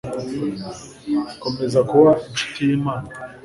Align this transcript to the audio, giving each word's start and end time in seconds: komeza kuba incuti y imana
komeza 1.43 1.79
kuba 1.89 2.11
incuti 2.27 2.59
y 2.67 2.71
imana 2.77 3.09